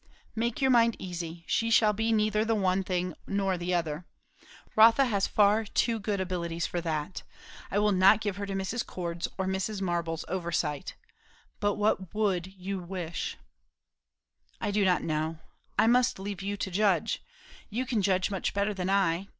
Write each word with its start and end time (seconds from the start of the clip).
"Make 0.35 0.61
your 0.63 0.71
mind 0.71 0.95
easy. 0.97 1.43
She 1.45 1.69
shall 1.69 1.93
be 1.93 2.11
neither 2.11 2.43
the 2.43 2.55
one 2.55 2.83
thing 2.83 3.13
nor 3.27 3.55
the 3.55 3.75
other. 3.75 4.07
Rotha 4.75 5.05
has 5.05 5.27
far 5.27 5.63
too 5.63 5.99
good 5.99 6.19
abilities 6.19 6.65
for 6.65 6.81
that. 6.81 7.21
I 7.69 7.77
will 7.77 7.91
not 7.91 8.19
give 8.19 8.37
her 8.37 8.47
to 8.47 8.53
Mrs. 8.55 8.83
Cord's 8.83 9.27
or 9.37 9.45
Mrs. 9.45 9.79
Marble's 9.79 10.25
oversight. 10.27 10.95
But 11.59 11.75
what 11.75 12.15
would 12.15 12.47
you 12.47 12.79
wish?" 12.79 13.37
"I 14.59 14.71
do 14.71 14.83
not 14.85 15.03
know. 15.03 15.37
I 15.77 15.85
must 15.85 16.17
leave 16.17 16.41
you 16.41 16.57
to 16.57 16.71
judge. 16.71 17.21
You 17.69 17.85
can 17.85 18.01
judge 18.01 18.31
much 18.31 18.55
better 18.55 18.73
than 18.73 18.89
I. 18.89 19.27